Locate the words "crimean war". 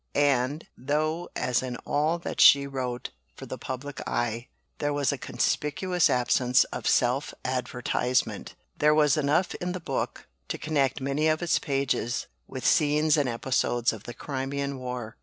14.15-15.17